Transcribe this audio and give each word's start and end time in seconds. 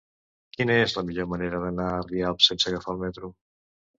Quina 0.55 0.77
és 0.85 0.95
la 0.99 1.01
millor 1.09 1.27
manera 1.33 1.59
d'anar 1.65 1.85
a 1.97 2.01
Rialp 2.07 2.43
sense 2.45 2.71
agafar 2.71 2.95
el 2.97 3.01
metro? 3.07 3.33